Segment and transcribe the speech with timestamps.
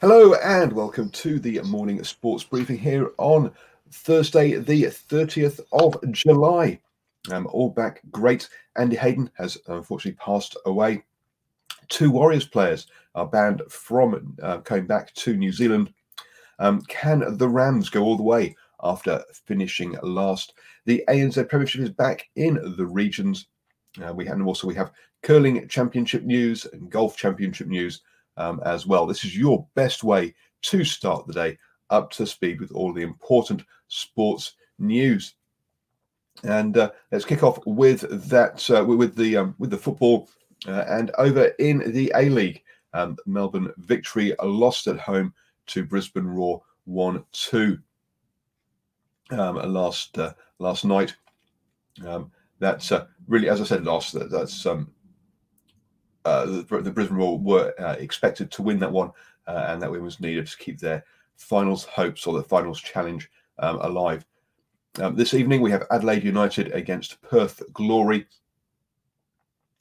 [0.00, 3.52] Hello and welcome to the morning sports briefing here on
[3.92, 6.80] Thursday, the 30th of July.
[7.30, 8.48] Um, all back great.
[8.76, 11.04] Andy Hayden has unfortunately passed away.
[11.90, 15.92] Two Warriors players are banned from uh, coming back to New Zealand.
[16.60, 20.54] Um, can the Rams go all the way after finishing last?
[20.86, 23.48] The ANZ Premiership is back in the regions.
[24.02, 28.00] Uh, we have, and also we have curling championship news and golf championship news
[28.40, 29.06] um, as well.
[29.06, 31.58] This is your best way to start the day
[31.90, 35.34] up to speed with all the important sports news.
[36.44, 40.28] And uh, let's kick off with that uh, with the um, with the football
[40.66, 42.62] uh, and over in the A League.
[42.92, 45.32] Um, Melbourne victory lost at home
[45.66, 47.78] to Brisbane Roar one two
[49.30, 51.14] um, last uh, last night.
[52.06, 54.90] Um, that's uh, really, as I said last, that, that's um,
[56.24, 59.10] uh, the, the, Brisbane Roar were uh, expected to win that one,
[59.46, 61.04] uh, and that win was needed to keep their
[61.36, 64.24] finals hopes or the finals challenge um, alive.
[65.00, 68.26] Um, this evening we have Adelaide United against Perth Glory,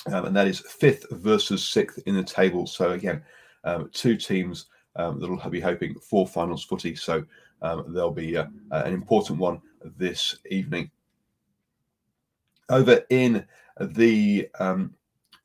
[0.08, 2.68] um, and that is fifth versus sixth in the table.
[2.68, 3.22] So again,
[3.64, 6.96] um, two teams um, that will be hoping for finals footy.
[6.96, 7.26] So
[7.62, 9.62] um, there'll be uh, an important one
[9.98, 10.90] this evening.
[12.70, 13.46] Over in
[13.80, 14.48] the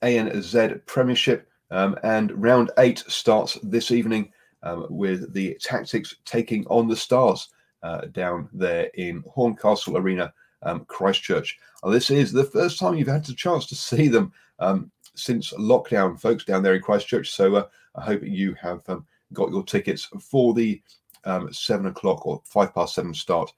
[0.04, 1.48] ANZ Premiership.
[1.70, 4.32] Um, and round eight starts this evening
[4.62, 7.48] um, with the Tactix taking on the Stars
[7.82, 10.32] uh, down there in Horncastle Arena,
[10.62, 11.59] um, Christchurch.
[11.82, 15.53] Well, this is the first time you've had the chance to see them um, since
[15.54, 17.31] lockdown, folks, down there in Christchurch.
[17.31, 20.81] So uh, I hope you have um, got your tickets for the
[21.25, 23.53] um, seven o'clock or five past seven start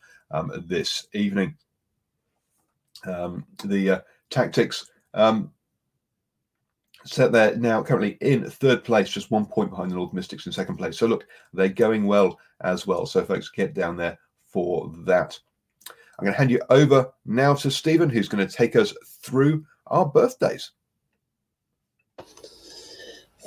[0.68, 1.56] this evening.
[3.04, 4.86] the uh, Tactix.
[5.12, 5.50] Um,
[7.06, 10.53] so they're now currently in third place, just one point behind the North Mystics in
[10.53, 10.99] second place.
[10.99, 13.06] So look, they're going well as well.
[13.06, 15.39] So folks, get down there for that.
[16.19, 19.65] I'm going to hand you over now to Stephen, who's going to take us through
[19.89, 20.72] our birthdays.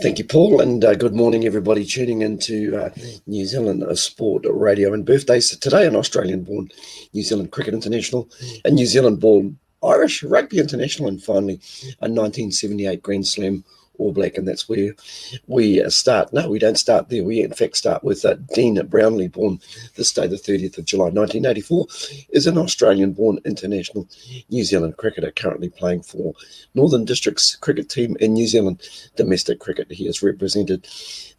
[0.02, 2.90] Thank you, Paul, and uh, good morning, everybody tuning into uh,
[3.28, 5.86] New Zealand Sport Radio and birthdays today.
[5.86, 6.70] An Australian-born
[7.12, 8.30] New Zealand Cricket International,
[8.64, 11.60] and New Zealand-born Irish Rugby International, and finally
[12.02, 13.64] a 1978 Grand Slam
[14.00, 14.96] All Black, and that's where
[15.48, 16.34] we start.
[16.34, 17.24] No, we don't start there.
[17.24, 19.60] We in fact start with uh, Dean Brownlie, born
[19.96, 21.86] this day, the 30th of July 1984,
[22.30, 24.08] is an Australian-born international
[24.50, 26.34] New Zealand cricketer currently playing for
[26.74, 28.82] Northern Districts cricket team in New Zealand
[29.16, 29.92] domestic cricket.
[29.92, 30.88] He has represented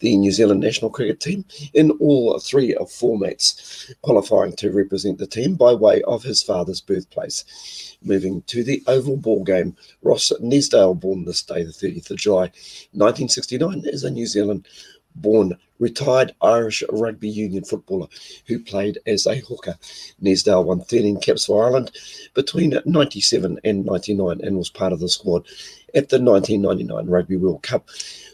[0.00, 1.44] the New Zealand national cricket team
[1.74, 6.80] in all three of formats, qualifying to represent the team by way of his father's
[6.80, 7.96] birthplace.
[8.02, 12.49] Moving to the oval ball game, Ross Nesdale, born this day, the 30th of July
[12.92, 14.66] 1969, is a New Zealand
[15.14, 18.06] born retired Irish rugby union footballer
[18.46, 19.76] who played as a hooker.
[20.22, 21.90] Nesdale won 13 caps for Ireland
[22.34, 25.46] between 97 and 99 and was part of the squad
[25.94, 27.88] at the 1999 Rugby World Cup,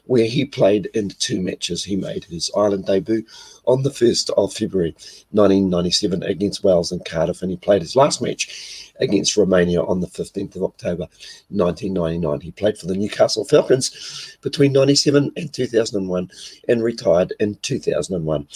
[0.05, 1.85] where he played in two matches.
[1.85, 3.25] He made his Ireland debut
[3.67, 4.93] on the 1st of February
[5.31, 10.07] 1997 against Wales in Cardiff, and he played his last match against Romania on the
[10.07, 11.09] 15th of October
[11.49, 12.41] 1999.
[12.41, 16.31] He played for the Newcastle Falcons between 97 and 2001
[16.69, 18.49] and retired in 2001.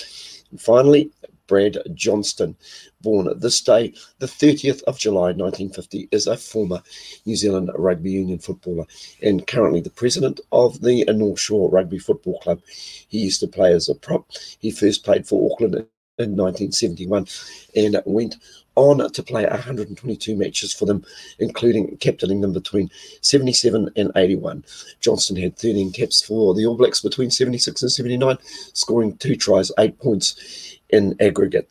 [0.50, 1.11] And finally,
[1.50, 2.55] Brad Johnstone,
[3.00, 6.81] born this day, the 30th of July 1950, is a former
[7.27, 8.87] New Zealand Rugby Union footballer
[9.21, 12.61] and currently the president of the North Shore Rugby Football Club.
[13.09, 14.31] He used to play as a prop.
[14.61, 17.26] He first played for Auckland in 1971
[17.75, 18.37] and went
[18.81, 21.05] on to play 122 matches for them,
[21.38, 22.91] including captaining them between
[23.21, 24.65] 77 and 81.
[25.00, 28.38] Johnstone had 13 caps for the All Blacks between 76 and 79,
[28.73, 31.69] scoring two tries, eight points in aggregate.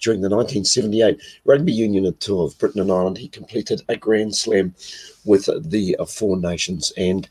[0.00, 4.74] During the 1978 Rugby Union Tour of Britain and Ireland, he completed a Grand Slam
[5.24, 6.92] with the Four Nations.
[6.96, 7.28] And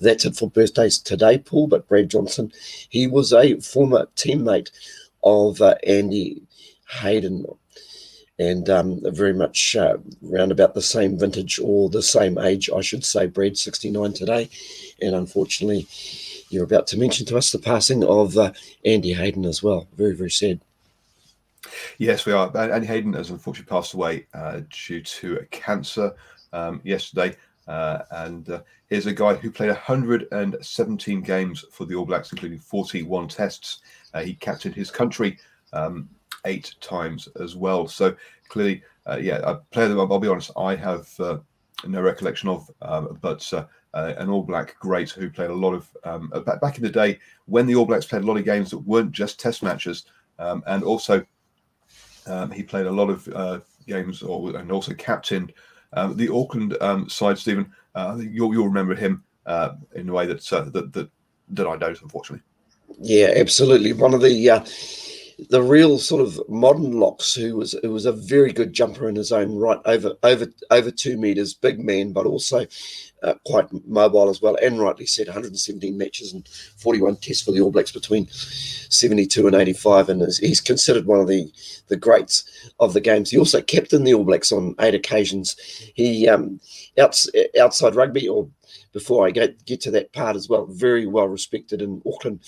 [0.00, 1.68] that's it for birthdays today, Paul.
[1.68, 2.52] But Brad Johnson,
[2.88, 4.70] he was a former teammate
[5.22, 6.42] of uh, Andy
[6.88, 7.44] Hayden
[8.38, 9.96] and um, very much uh,
[10.30, 13.26] around about the same vintage or the same age, I should say.
[13.26, 14.48] bred 69 today.
[15.02, 15.88] And unfortunately,
[16.50, 18.52] you're about to mention to us the passing of uh,
[18.84, 19.88] Andy Hayden as well.
[19.96, 20.60] Very, very sad.
[21.98, 22.56] Yes, we are.
[22.56, 26.14] Andy Hayden has unfortunately passed away uh, due to cancer
[26.52, 27.36] um, yesterday.
[27.66, 32.58] Uh, and uh, here's a guy who played 117 games for the All Blacks, including
[32.58, 33.80] 41 tests.
[34.14, 35.38] Uh, he captained his country
[35.72, 36.08] um,
[36.48, 37.86] eight times as well.
[37.86, 38.16] So
[38.48, 41.38] clearly, uh, yeah, a player that I'll be honest, I have uh,
[41.86, 45.74] no recollection of, um, but uh, uh, an All Black great who played a lot
[45.74, 48.44] of um, back, back in the day when the All Blacks played a lot of
[48.44, 50.04] games that weren't just Test matches,
[50.38, 51.24] um, and also
[52.26, 55.52] um, he played a lot of uh, games or, and also captained
[55.94, 57.38] um, the Auckland um, side.
[57.38, 59.24] Stephen, uh, you'll, you'll remember him
[59.94, 60.40] in a way that
[60.74, 61.08] that that
[61.50, 62.44] that I don't, unfortunately.
[63.00, 63.92] Yeah, absolutely.
[63.92, 64.62] One of the
[65.50, 69.14] the real sort of modern locks who was who was a very good jumper in
[69.14, 72.66] his own right over over over two meters big man but also
[73.22, 76.48] uh, quite mobile as well and rightly said 117 matches and
[76.78, 81.28] 41 tests for the all blacks between 72 and 85 and he's considered one of
[81.28, 81.50] the
[81.88, 82.44] the greats
[82.80, 83.30] of the games.
[83.30, 85.56] He also captained the all blacks on eight occasions.
[85.94, 86.60] He um
[86.98, 87.28] outs,
[87.60, 88.48] outside rugby or
[88.92, 92.40] before I get, get to that part as well, very well respected in Auckland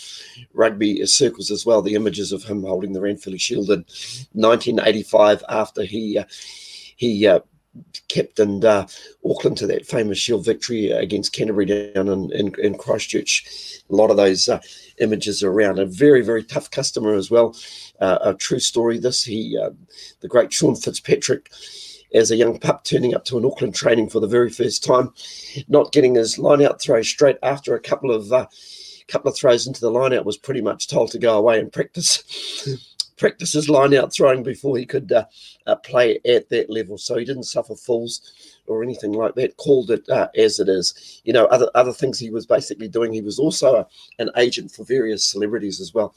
[0.52, 1.82] rugby circles as well.
[1.82, 3.84] The images of him holding the Ranfurly Shield in
[4.32, 6.24] 1985 after he uh,
[6.96, 7.40] he uh,
[8.08, 8.86] captained uh,
[9.24, 13.82] Auckland to that famous Shield victory against Canterbury down in, in, in Christchurch.
[13.88, 14.60] A lot of those uh,
[14.98, 15.78] images are around.
[15.78, 17.56] A very, very tough customer as well.
[18.00, 18.98] Uh, a true story.
[18.98, 19.70] This he, uh,
[20.20, 21.50] the great Sean Fitzpatrick,
[22.14, 25.12] as a young pup turning up to an Auckland training for the very first time,
[25.68, 28.46] not getting his line out throw straight after a couple of uh,
[29.08, 31.72] couple of throws into the line out was pretty much told to go away and
[31.72, 32.22] practice
[33.16, 35.24] practice his line out throwing before he could uh,
[35.66, 36.96] uh, play at that level.
[36.96, 38.22] So he didn't suffer falls
[38.70, 39.56] or anything like that.
[39.56, 41.20] Called it uh, as it is.
[41.24, 43.12] You know, other other things he was basically doing.
[43.12, 43.86] He was also a,
[44.18, 46.14] an agent for various celebrities as well,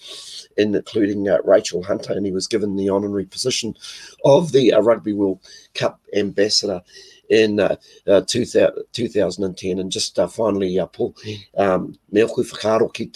[0.57, 3.75] including uh, Rachel Hunter, and he was given the honorary position
[4.23, 5.39] of the uh, Rugby World
[5.73, 6.81] Cup ambassador
[7.29, 7.75] in uh,
[8.07, 9.79] uh, 2000, 2010.
[9.79, 11.15] And just uh, finally, uh, Paul,
[11.57, 13.11] um, me oku whakaro ki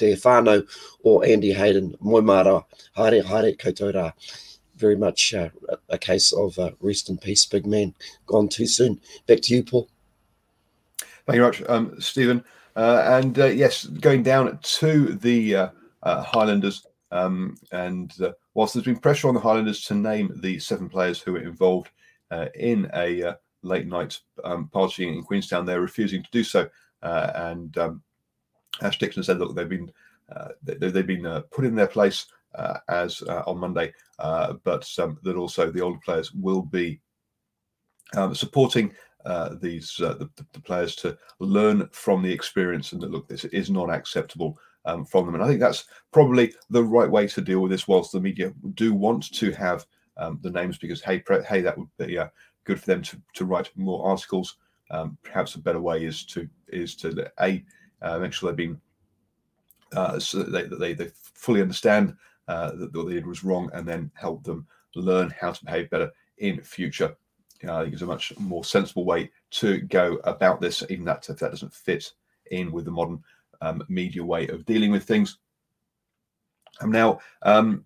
[1.25, 2.65] Andy Hayden, moi mara,
[2.97, 4.13] haere haere rā.
[4.77, 5.49] Very much uh,
[5.89, 7.95] a case of uh, rest in peace, big man,
[8.27, 9.01] gone too soon.
[9.25, 9.89] Back to you, Paul.
[10.99, 12.43] Thank you very much, um, Stephen.
[12.75, 15.69] Uh, and uh, yes, going down to the uh,
[16.03, 16.85] uh, Highlanders.
[17.11, 18.13] Um, and
[18.53, 21.89] whilst there's been pressure on the Highlanders to name the seven players who were involved
[22.55, 25.65] in a late night um, partying in Queenstown.
[25.65, 26.69] They're refusing to do so.
[27.01, 28.03] And um,
[28.81, 29.91] Ash Dixon said, look, they've been
[30.63, 32.27] they, have been put in their place
[32.89, 36.99] as uh, on Monday, uh, but um, that also the older players will be
[38.15, 38.93] um, supporting
[39.61, 43.89] these the, the, players to learn from the experience and that look, this is not
[43.89, 44.57] acceptable.
[44.85, 45.83] Um, from them, and I think that's
[46.13, 47.89] probably the right way to deal with this.
[47.89, 49.85] Whilst the media do want to have
[50.15, 52.17] um, the names, because hey, pre- hey, that would be
[52.67, 54.57] good for them to, to write more articles.
[54.91, 57.63] Um, perhaps a better way is to is to a
[58.01, 58.79] uh, make sure they've been
[59.95, 62.15] uh, so they, they they fully understand
[62.47, 65.89] uh, that what they did was wrong, and then help them learn how to behave
[65.89, 67.15] better in future.
[67.67, 71.27] Uh, I think it's a much more sensible way to go about this, even that
[71.29, 72.11] if that doesn't fit
[72.51, 73.23] in with the modern
[73.61, 75.39] um, media way of dealing with things.
[76.79, 77.85] And now, um,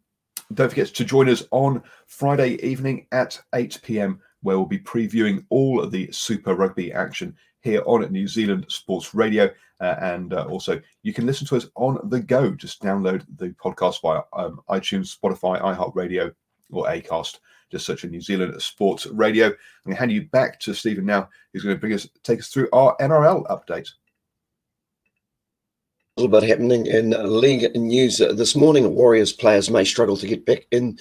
[0.54, 5.46] don't forget to join us on Friday evening at 8 p.m where we'll be previewing
[5.50, 9.50] all of the Super Rugby action here on New Zealand Sports Radio.
[9.80, 12.52] Uh, and uh, also, you can listen to us on the go.
[12.52, 16.34] Just download the podcast via um, iTunes, Spotify, iHeartRadio,
[16.72, 17.40] or Acast.
[17.72, 19.48] Just search for New Zealand Sports Radio.
[19.48, 22.40] I'm going to hand you back to Stephen now, who's going to bring us take
[22.40, 23.90] us through our NRL update.
[26.18, 28.94] A little bit happening in league news this morning.
[28.94, 31.00] Warriors players may struggle to get back in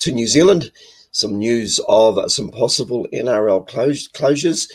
[0.00, 0.70] to New Zealand.
[1.12, 4.70] Some news of some possible NRL closures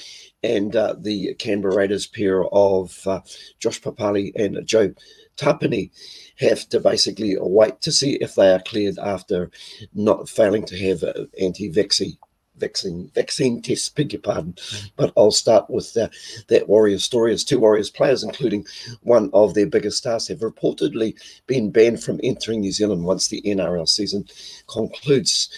[0.46, 3.22] and uh, the Canberra Raiders pair of uh,
[3.60, 4.94] Josh Papalii and Joe
[5.38, 5.92] Tapine
[6.40, 9.52] have to basically wait to see if they are cleared after
[9.94, 11.04] not failing to have
[11.40, 12.18] anti-vaccine
[12.58, 13.90] vaccine vaccine tests.
[13.90, 14.56] Beg your pardon,
[14.96, 16.10] but I'll start with the,
[16.48, 17.34] that Warriors story.
[17.34, 18.66] As two Warriors players, including
[19.02, 21.16] one of their biggest stars, have reportedly
[21.48, 24.28] been banned from entering New Zealand once the NRL season
[24.68, 25.50] concludes.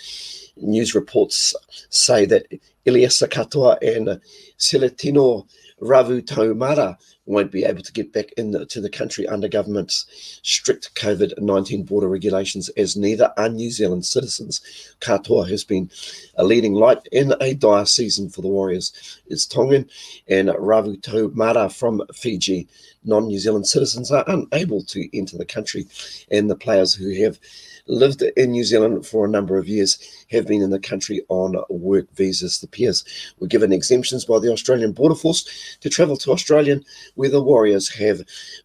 [0.60, 1.54] News reports
[1.90, 2.48] say that
[2.86, 4.20] Eliesa Katoa and
[4.58, 5.46] Celestino
[5.82, 10.06] Ravutaumara won't be able to get back into the country under government's
[10.42, 14.62] strict COVID 19 border regulations, as neither are New Zealand citizens.
[15.02, 15.92] Katoa has been
[16.36, 19.22] a leading light in a dire season for the Warriors.
[19.28, 19.90] Is Tongan
[20.28, 22.68] and Ravutaumara from Fiji.
[23.04, 25.88] Non New Zealand citizens are unable to enter the country,
[26.32, 27.40] and the players who have
[27.88, 29.98] lived in New Zealand for a number of years,
[30.32, 32.60] have been in the country on work visas.
[32.60, 33.04] The peers
[33.40, 36.80] were given exemptions by the Australian Border Force to travel to Australia,
[37.16, 38.22] where the Warriors have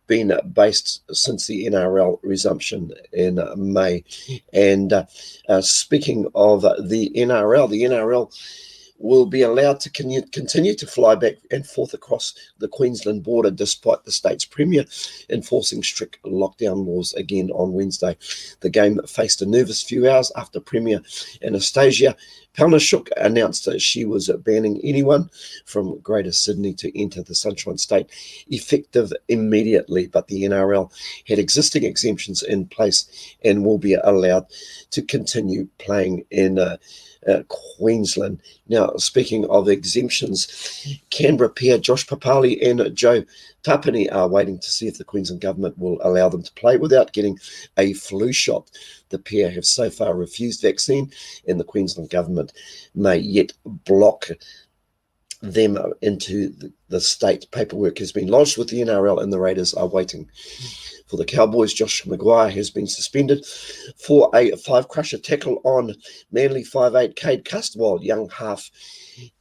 [0.07, 4.05] been based since the NRL resumption in May.
[4.53, 5.05] And uh,
[5.49, 8.33] uh, speaking of the NRL, the NRL
[9.03, 14.05] will be allowed to continue to fly back and forth across the Queensland border despite
[14.05, 14.85] the state's premier
[15.29, 18.17] enforcing strict lockdown laws again on Wednesday.
[18.61, 21.01] The game faced a nervous few hours after Premier
[21.43, 22.17] Anastasia
[22.57, 25.31] Palaszczuk announced that she was banning anyone
[25.65, 28.09] from Greater Sydney to enter the Sunshine State
[28.49, 30.07] effective immediately.
[30.07, 30.93] But the NRL
[31.27, 34.47] had existing exemptions in place and will be allowed
[34.91, 36.59] to continue playing in.
[36.59, 36.77] Uh,
[37.27, 38.41] uh, Queensland.
[38.69, 43.25] Now, speaking of exemptions, Canberra pair Josh Papalii and Joe
[43.63, 47.13] Tapine are waiting to see if the Queensland government will allow them to play without
[47.13, 47.39] getting
[47.79, 48.71] a flu shot.
[49.11, 51.13] The pair have so far refused vaccine,
[51.47, 52.53] and the Queensland government
[52.95, 54.29] may yet block
[55.43, 57.47] them into the, the state.
[57.51, 60.29] Paperwork has been lodged with the NRL, and the Raiders are waiting
[61.13, 61.75] for the Cowboys.
[61.75, 63.45] Josh McGuire has been suspended
[63.99, 65.95] for a five crusher tackle on
[66.31, 68.71] Manly 5'8 Cade while young half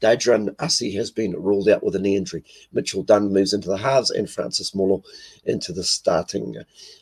[0.02, 2.44] Daejarn Asi has been ruled out with a knee injury.
[2.74, 5.02] Mitchell Dunn moves into the halves and Francis Molo
[5.46, 6.58] into the starting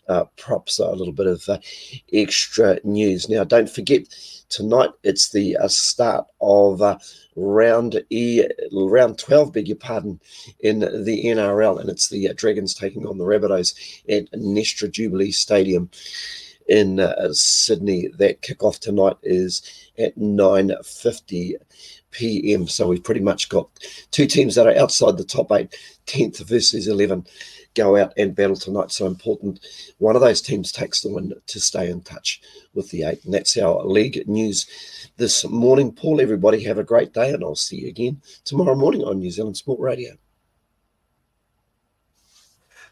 [0.07, 0.69] uh, prop.
[0.69, 1.59] So a little bit of uh,
[2.13, 3.29] extra news.
[3.29, 4.03] Now, don't forget,
[4.49, 6.97] tonight it's the uh, start of uh,
[7.35, 10.19] round E, round 12, beg your pardon,
[10.59, 14.27] in the NRL, and it's the uh, Dragons taking on the Rabbitohs at
[14.59, 15.89] Nestor Jubilee Stadium
[16.67, 18.09] in uh, Sydney.
[18.17, 19.61] That kickoff tonight is
[19.97, 21.53] at 9.50
[22.11, 22.67] p.m.
[22.67, 23.69] So we've pretty much got
[24.11, 25.73] two teams that are outside the top eight,
[26.07, 27.25] 10th versus 11,
[27.73, 28.91] go out and battle tonight.
[28.91, 29.61] So important.
[29.99, 32.41] One of those teams takes the win to stay in touch
[32.73, 33.23] with the eight.
[33.23, 35.93] And that's our league news this morning.
[35.93, 39.31] Paul, everybody have a great day, and I'll see you again tomorrow morning on New
[39.31, 40.17] Zealand Sport Radio.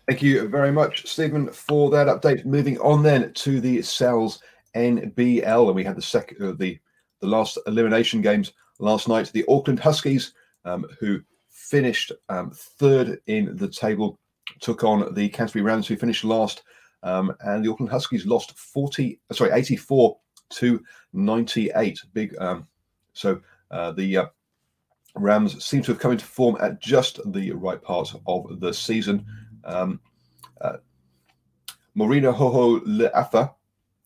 [0.07, 2.45] Thank you very much, Stephen, for that update.
[2.45, 4.39] Moving on then to the Sal's
[4.73, 6.79] NBL, and we had the second, uh, the
[7.19, 9.31] the last elimination games last night.
[9.33, 10.33] The Auckland Huskies,
[10.63, 14.17] um, who finished um, third in the table,
[14.61, 16.63] took on the Canterbury Rams, who finished last.
[17.03, 20.17] Um, and the Auckland Huskies lost 40, sorry, 84
[20.51, 21.99] to 98.
[22.13, 22.33] Big.
[22.39, 22.65] Um,
[23.11, 24.25] so uh, the uh,
[25.15, 29.25] Rams seem to have come into form at just the right part of the season.
[29.67, 29.99] Um,
[30.61, 30.77] uh,
[31.93, 33.53] Morena Hoho Le'afa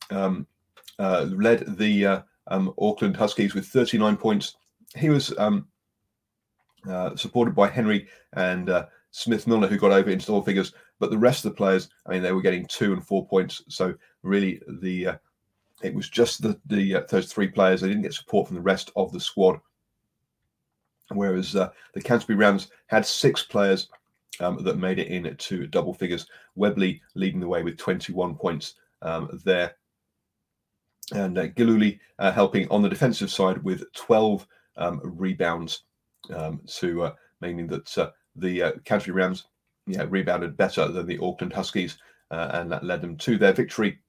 [0.09, 0.45] um,
[0.99, 4.55] uh, led the uh, um, Auckland Huskies with 39 points
[4.95, 5.67] he was um,
[6.87, 10.73] uh, supported by Henry and uh, Smith Milner, who got over into double figures.
[10.99, 13.63] But the rest of the players, I mean, they were getting two and four points.
[13.69, 15.17] So really, the uh,
[15.81, 17.81] it was just the the uh, those three players.
[17.81, 19.59] They didn't get support from the rest of the squad.
[21.09, 23.89] Whereas uh, the Canterbury Rams had six players
[24.39, 26.27] um, that made it in to double figures.
[26.55, 29.75] Webley leading the way with 21 points um, there.
[31.13, 31.47] And uh,
[32.19, 34.47] uh, helping on the defensive side with 12
[34.77, 35.83] um, rebounds
[36.33, 39.47] um, to uh, meaning that uh, the uh, Canterbury Rams
[39.87, 41.97] yeah, rebounded better than the Auckland Huskies,
[42.29, 43.99] uh, and that led them to their victory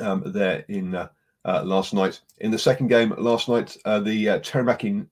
[0.00, 0.92] um, there in
[1.44, 2.20] last night.
[2.38, 5.04] In the second game last night, the Taranaki,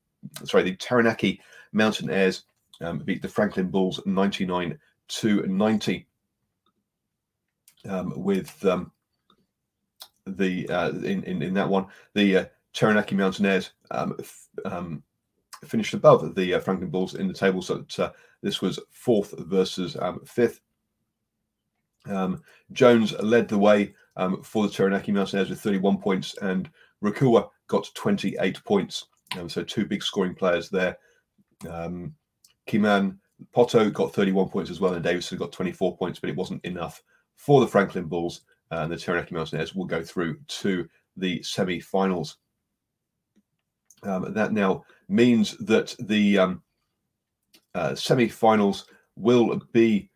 [0.44, 1.40] sorry, the Taranaki
[1.72, 2.44] Mountaineers
[2.80, 4.78] um, beat the Franklin Bulls 99
[5.08, 6.06] to 90.
[7.86, 8.90] Um, with um,
[10.26, 15.02] the uh, in, in in that one, the uh, Taranaki Mountaineers um, f- um,
[15.66, 17.60] finished above the uh, Franklin Bulls in the table.
[17.60, 18.10] So uh,
[18.42, 20.60] this was fourth versus um, fifth.
[22.72, 23.94] Jones led the way
[24.42, 26.70] for the Taranaki Mountaineers with 31 points, and
[27.02, 29.06] Rakua got 28 points.
[29.48, 30.96] So two big scoring players there.
[31.68, 32.14] Um,
[32.66, 33.18] Kiman
[33.52, 37.02] Poto got 31 points as well, and Davison got 24 points, but it wasn't enough
[37.36, 38.42] for the Franklin Bulls.
[38.70, 42.38] Uh, and the Taranaki Mountaineers will go through to the semi-finals.
[44.02, 46.62] Um, that now means that the um,
[47.74, 50.10] uh, semi-finals will be,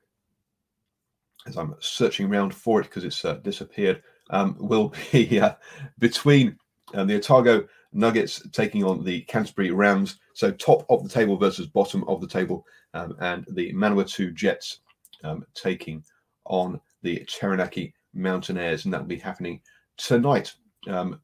[1.47, 5.55] as I'm searching around for it because it's uh, disappeared, um, will be uh,
[5.99, 6.59] between
[6.95, 10.18] um, the Otago Nuggets taking on the Canterbury Rams.
[10.35, 12.64] So top of the table versus bottom of the table,
[12.95, 14.80] um, and the Manawatu Jets
[15.25, 16.04] um, taking
[16.45, 19.61] on the Taranaki Mountaineers, and that will be happening
[19.97, 20.54] tonight.
[20.87, 21.21] Um,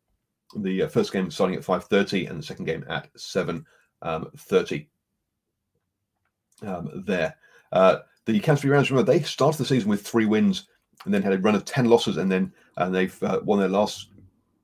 [0.57, 4.87] the uh, first game starting at 5.30 and the second game at 7.30
[6.63, 7.37] um, um, there.
[7.73, 10.69] Uh, the Canterbury Rams, remember, they started the season with three wins
[11.05, 13.69] and then had a run of 10 losses and then and they've uh, won their
[13.69, 14.11] last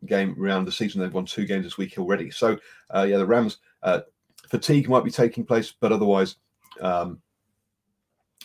[0.07, 1.00] game around the season.
[1.00, 2.30] They've won two games this week already.
[2.30, 2.59] So,
[2.95, 4.00] uh, yeah, the Rams, uh,
[4.49, 6.37] fatigue might be taking place, but otherwise,
[6.80, 7.21] um,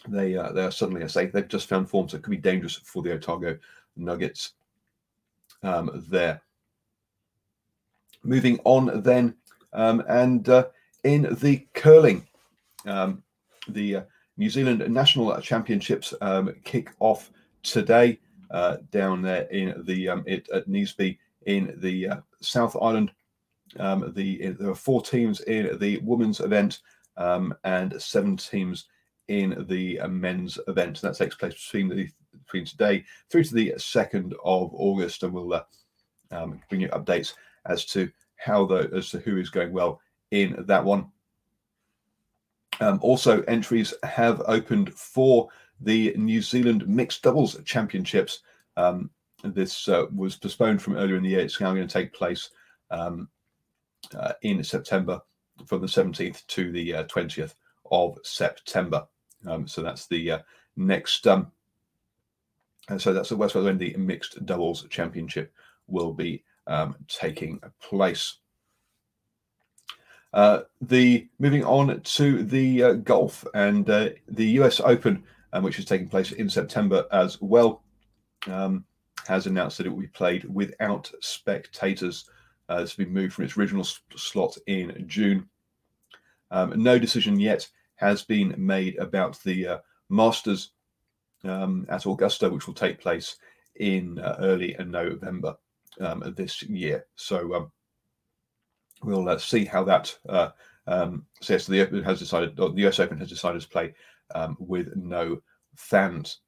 [0.07, 2.75] they uh, they are suddenly, I say, they've just found forms that could be dangerous
[2.75, 3.57] for the Otago
[3.95, 4.53] Nuggets
[5.63, 6.41] um, there.
[8.23, 9.35] Moving on then,
[9.73, 10.67] um, and uh,
[11.03, 12.27] in the curling,
[12.85, 13.23] um,
[13.67, 14.01] the uh,
[14.37, 17.31] New Zealand National Championships um, kick off
[17.63, 18.19] today
[18.51, 23.11] uh, down there in the um, it, at Naseby in the uh, South Island.
[23.79, 26.79] Um, the there are four teams in the women's event
[27.17, 28.85] um, and seven teams
[29.27, 31.01] in the uh, men's event.
[31.01, 32.09] That takes place between the
[32.43, 35.63] between today through to the second of August, and we'll uh,
[36.31, 37.33] um, bring you updates
[37.65, 39.99] as to how the as to who is going well
[40.31, 41.07] in that one.
[42.81, 45.49] Um, also, entries have opened for
[45.81, 48.41] the New Zealand Mixed Doubles Championships.
[48.77, 49.09] Um,
[49.53, 51.39] this uh, was postponed from earlier in the year.
[51.39, 52.49] It's now going to take place
[52.91, 53.29] um,
[54.17, 55.21] uh, in September
[55.65, 57.53] from the 17th to the uh, 20th
[57.91, 59.07] of September.
[59.47, 60.39] Um, so that's the uh,
[60.75, 61.27] next.
[61.27, 61.51] Um,
[62.89, 65.53] and so that's the West when the Mixed Doubles Championship
[65.87, 68.37] will be um, taking place.
[70.33, 74.81] Uh, the moving on to the uh, golf and uh, the U.S.
[74.81, 77.83] Open, um, which is taking place in September as well,
[78.47, 78.83] um,
[79.27, 82.29] has announced that it will be played without spectators.
[82.69, 83.83] Uh, it's been moved from its original
[84.15, 85.47] slot in June.
[86.51, 89.77] Um, no decision yet has been made about the uh,
[90.09, 90.71] Masters
[91.43, 93.37] um, at Augusta, which will take place
[93.75, 95.55] in uh, early November
[95.99, 97.05] um, this year.
[97.15, 97.71] So um,
[99.03, 100.17] we'll uh, see how that.
[100.27, 100.49] Uh,
[100.87, 103.93] um, so the Open has decided, the US Open has decided to play
[104.33, 105.41] um, with no
[105.75, 106.39] fans.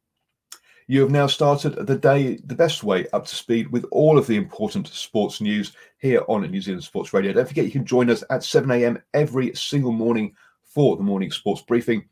[0.89, 4.26] You have now started the day the best way up to speed with all of
[4.26, 7.34] the important sports news here on New Zealand Sports Radio.
[7.34, 8.97] Don't forget you can join us at 7 a.m.
[9.13, 12.08] every single morning for the morning sports briefing.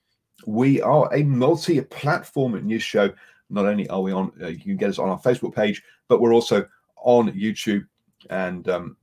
[0.45, 3.13] We are a multi platform news show.
[3.49, 6.19] Not only are we on, uh, you can get us on our Facebook page, but
[6.19, 7.87] we're also on YouTube
[8.29, 8.97] and um,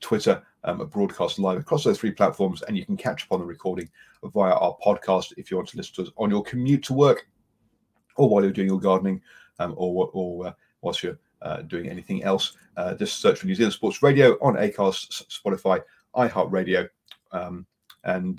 [0.00, 2.62] Twitter, um, broadcast live across those three platforms.
[2.62, 3.90] And you can catch up on the recording
[4.22, 7.26] via our podcast if you want to listen to us on your commute to work
[8.18, 9.22] or while you're doing your gardening
[9.58, 10.52] um, or, or uh,
[10.82, 12.56] whilst you're uh, doing anything else.
[12.76, 15.80] Uh, just search for New Zealand Sports Radio on Acast, Spotify,
[16.14, 16.88] iHeartRadio,
[17.32, 17.64] um,
[18.04, 18.38] and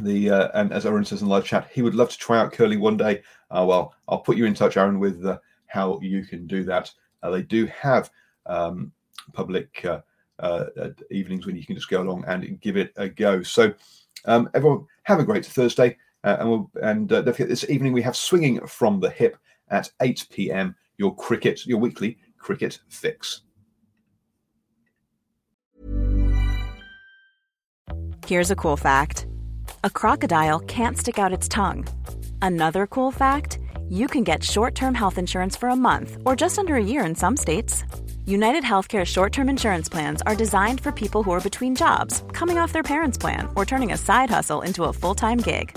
[0.00, 2.38] the uh, and as Aaron says in the live chat, he would love to try
[2.38, 3.22] out curling one day.
[3.50, 6.90] Uh, well, I'll put you in touch, Aaron, with uh, how you can do that.
[7.22, 8.10] They do have
[8.46, 8.90] um,
[9.32, 9.86] public
[11.10, 13.42] evenings when you can just go along and give it a go.
[13.42, 13.72] So,
[14.24, 17.92] um, everyone, have a great Thursday, Uh, and we'll, and uh, don't forget this evening
[17.92, 19.36] we have swinging from the hip
[19.68, 20.76] at 8 p.m.
[20.98, 23.42] Your cricket, your weekly cricket fix.
[28.26, 29.26] Here's a cool fact
[29.84, 31.86] a crocodile can't stick out its tongue.
[32.40, 33.58] Another cool fact
[33.88, 37.04] you can get short term health insurance for a month or just under a year
[37.04, 37.84] in some states.
[38.24, 42.58] United Healthcare short term insurance plans are designed for people who are between jobs, coming
[42.58, 45.76] off their parents' plan, or turning a side hustle into a full time gig.